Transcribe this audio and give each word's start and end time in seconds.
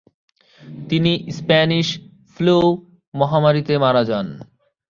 তিনি 0.89 1.11
Spanish 1.37 1.87
flu 2.35 2.57
মহামারীতে 3.13 3.73
মারা 3.77 4.03
যান। 4.03 4.27